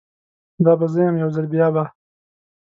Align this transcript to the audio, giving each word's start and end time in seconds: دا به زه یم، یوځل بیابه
دا 0.63 0.73
به 0.79 0.85
زه 0.93 0.99
یم، 1.05 1.15
یوځل 1.21 1.45
بیابه 1.53 1.83